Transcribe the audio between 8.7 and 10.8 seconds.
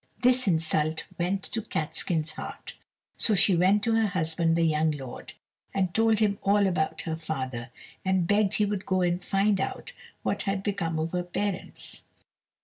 go and find out what had